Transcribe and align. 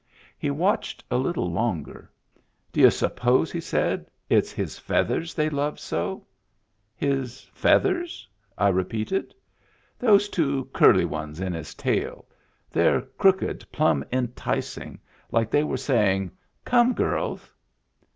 He 0.35 0.49
watched 0.49 1.03
a 1.11 1.17
little 1.19 1.51
longer." 1.51 2.09
D'you 2.73 2.89
suppose," 2.89 3.51
he 3.51 3.61
said," 3.61 4.07
it's 4.31 4.51
his 4.51 4.79
feathers 4.79 5.35
they 5.35 5.47
love 5.47 5.79
so 5.79 6.25
}""His 7.07 7.41
feathers?" 7.53 8.27
I 8.57 8.69
repeated. 8.69 9.35
"Those 9.99 10.27
two 10.27 10.65
curly 10.73 11.05
ones 11.05 11.39
in 11.39 11.53
his 11.53 11.75
tail. 11.75 12.25
They're 12.71 13.01
crooked 13.01 13.63
plumb 13.71 14.03
enticing, 14.11 14.99
like 15.31 15.51
they 15.51 15.63
were 15.63 15.77
saying, 15.77 16.31
'Come, 16.65 16.93
girls!'" 16.93 17.47